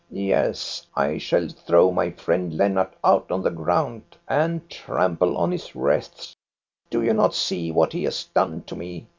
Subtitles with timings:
[0.09, 5.75] Yes; I shall throw my friend Lennart out on the ground and trample on his
[5.75, 6.35] wreaths.
[6.89, 9.05] Do you not see what he has done to me